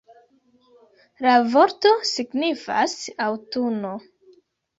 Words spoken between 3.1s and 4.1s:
„aŭtuno“.